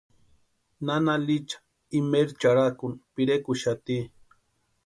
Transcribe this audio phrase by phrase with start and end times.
[0.85, 1.57] Nana Licha
[1.99, 3.97] imaeri charhakuni pirekuxati.